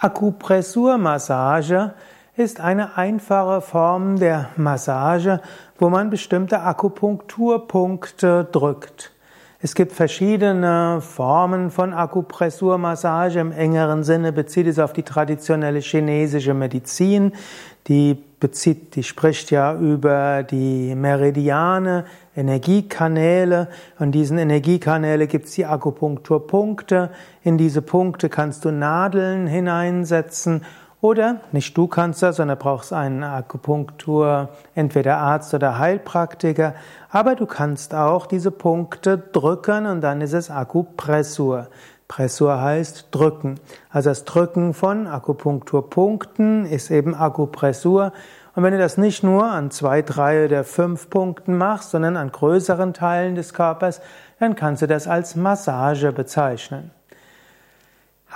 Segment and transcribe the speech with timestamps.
[0.00, 1.94] Akupressurmassage
[2.36, 5.40] ist eine einfache Form der Massage,
[5.78, 9.12] wo man bestimmte Akupunkturpunkte drückt.
[9.60, 13.40] Es gibt verschiedene Formen von Akupressurmassage.
[13.40, 17.32] Im engeren Sinne bezieht es auf die traditionelle chinesische Medizin.
[17.86, 22.04] Die bezieht, die spricht ja über die Meridiane,
[22.36, 23.68] Energiekanäle.
[23.98, 27.10] Und diesen Energiekanäle gibt es die Akupunkturpunkte.
[27.42, 30.62] In diese Punkte kannst du Nadeln hineinsetzen
[31.04, 36.74] oder nicht du kannst das, sondern brauchst einen Akupunktur, entweder Arzt oder Heilpraktiker.
[37.10, 41.68] Aber du kannst auch diese Punkte drücken und dann ist es Akupressur.
[42.08, 43.60] Pressur heißt drücken.
[43.90, 48.12] Also das Drücken von Akupunkturpunkten ist eben Akupressur.
[48.54, 52.30] Und wenn du das nicht nur an zwei, drei oder fünf Punkten machst, sondern an
[52.30, 54.00] größeren Teilen des Körpers,
[54.38, 56.92] dann kannst du das als Massage bezeichnen.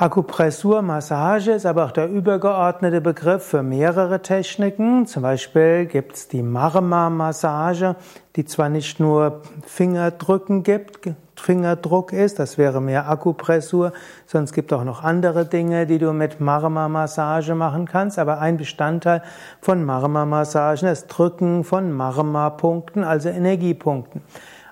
[0.01, 5.07] Akupressurmassage ist aber auch der übergeordnete Begriff für mehrere Techniken.
[5.07, 7.97] Zum Beispiel gibt es die Marma-Massage,
[8.37, 11.01] die zwar nicht nur Fingerdrücken gibt,
[11.35, 13.93] Fingerdruck ist, das wäre mehr Akupressur,
[14.27, 18.57] sondern es gibt auch noch andere Dinge, die du mit Marma-Massage machen kannst, aber ein
[18.57, 19.25] Bestandteil
[19.61, 24.23] von Marma-Massagen ist Drücken von Marma-Punkten, also Energiepunkten.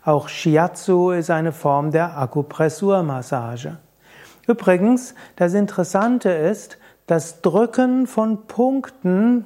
[0.04, 3.78] Auch Shiatsu ist eine Form der Akupressurmassage.
[4.46, 9.44] Übrigens, das Interessante ist, das Drücken von Punkten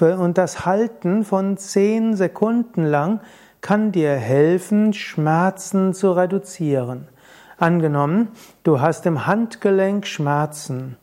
[0.00, 3.20] und das Halten von zehn Sekunden lang
[3.60, 7.08] kann dir helfen, Schmerzen zu reduzieren.
[7.58, 8.28] Angenommen,
[8.64, 10.96] du hast im Handgelenk Schmerzen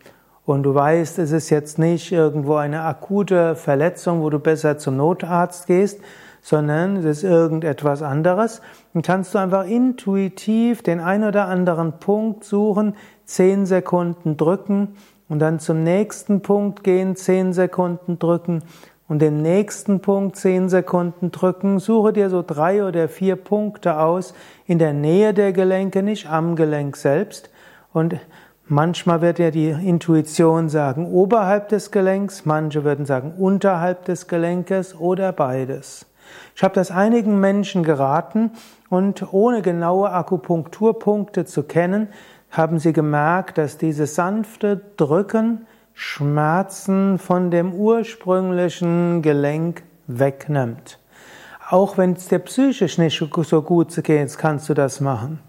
[0.45, 4.97] und du weißt, es ist jetzt nicht irgendwo eine akute Verletzung, wo du besser zum
[4.97, 5.99] Notarzt gehst,
[6.43, 8.61] sondern es ist irgendetwas anderes,
[8.93, 14.89] dann kannst du einfach intuitiv den ein oder anderen Punkt suchen, zehn Sekunden drücken
[15.29, 18.61] und dann zum nächsten Punkt gehen, zehn Sekunden drücken
[19.07, 21.79] und den nächsten Punkt zehn Sekunden drücken.
[21.79, 24.33] Suche dir so drei oder vier Punkte aus
[24.65, 27.49] in der Nähe der Gelenke, nicht am Gelenk selbst.
[27.93, 28.15] Und
[28.65, 34.99] manchmal wird ja die Intuition sagen oberhalb des Gelenks, manche würden sagen unterhalb des Gelenkes
[34.99, 36.05] oder beides.
[36.55, 38.51] Ich habe das einigen Menschen geraten
[38.89, 42.09] und ohne genaue Akupunkturpunkte zu kennen,
[42.51, 50.99] haben sie gemerkt, dass dieses sanfte Drücken Schmerzen von dem ursprünglichen Gelenk wegnimmt.
[51.69, 55.39] Auch wenn es dir psychisch nicht so gut geht, kannst du das machen.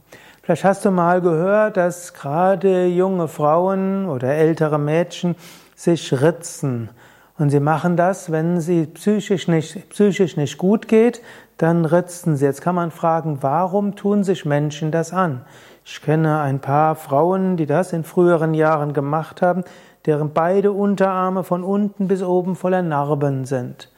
[0.43, 5.37] Vielleicht hast du mal gehört, dass gerade junge Frauen oder ältere Mädchen
[5.75, 6.91] sich ritzen
[7.37, 11.21] und sie machen das, wenn sie psychisch nicht, psychisch nicht gut geht,
[11.57, 12.45] dann ritzen sie.
[12.45, 15.41] Jetzt kann man fragen, warum tun sich Menschen das an?
[15.85, 19.65] Ich kenne ein paar Frauen, die das in früheren Jahren gemacht haben,
[20.07, 23.91] deren beide Unterarme von unten bis oben voller Narben sind.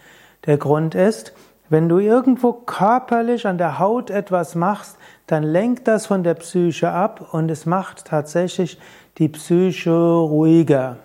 [0.47, 1.35] Der Grund ist,
[1.69, 6.91] wenn du irgendwo körperlich an der Haut etwas machst, dann lenkt das von der Psyche
[6.91, 8.79] ab und es macht tatsächlich
[9.19, 10.97] die Psyche ruhiger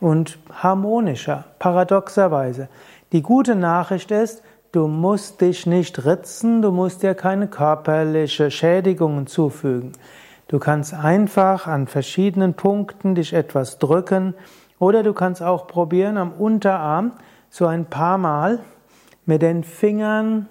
[0.00, 2.68] und harmonischer, paradoxerweise.
[3.12, 4.42] Die gute Nachricht ist,
[4.72, 9.92] du musst dich nicht ritzen, du musst dir keine körperliche Schädigungen zufügen.
[10.48, 14.34] Du kannst einfach an verschiedenen Punkten dich etwas drücken
[14.78, 17.12] oder du kannst auch probieren am Unterarm
[17.50, 18.60] so ein paar Mal
[19.24, 20.48] mit den Fingern